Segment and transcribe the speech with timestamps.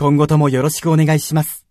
[0.00, 1.69] 今後ともよろしくお願いします。